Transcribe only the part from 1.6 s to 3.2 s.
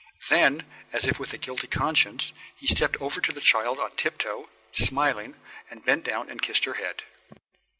conscience, he stepped